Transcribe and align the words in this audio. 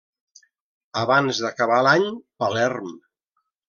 Abans 1.03 1.43
d’acabar 1.45 1.79
l’any, 1.91 2.11
Palerm. 2.43 2.95